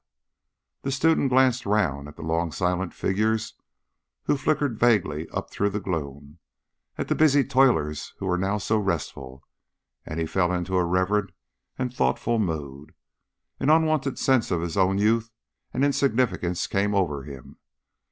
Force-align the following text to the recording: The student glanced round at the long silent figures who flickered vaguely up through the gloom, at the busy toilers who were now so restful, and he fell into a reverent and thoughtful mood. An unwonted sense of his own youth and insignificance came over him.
The 0.81 0.89
student 0.91 1.29
glanced 1.29 1.63
round 1.67 2.07
at 2.07 2.15
the 2.15 2.23
long 2.23 2.51
silent 2.51 2.91
figures 2.91 3.53
who 4.23 4.35
flickered 4.35 4.79
vaguely 4.79 5.29
up 5.29 5.51
through 5.51 5.69
the 5.69 5.79
gloom, 5.79 6.39
at 6.97 7.07
the 7.07 7.13
busy 7.13 7.43
toilers 7.43 8.15
who 8.17 8.25
were 8.25 8.39
now 8.39 8.57
so 8.57 8.79
restful, 8.79 9.43
and 10.03 10.19
he 10.19 10.25
fell 10.25 10.51
into 10.51 10.75
a 10.75 10.83
reverent 10.85 11.29
and 11.77 11.93
thoughtful 11.93 12.39
mood. 12.39 12.95
An 13.59 13.69
unwonted 13.69 14.17
sense 14.17 14.49
of 14.49 14.61
his 14.61 14.75
own 14.75 14.97
youth 14.97 15.29
and 15.71 15.85
insignificance 15.85 16.65
came 16.65 16.95
over 16.95 17.21
him. 17.21 17.59